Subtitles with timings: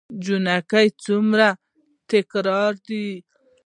[0.23, 1.47] جينکۍ څومره
[2.09, 3.07] تکړه دي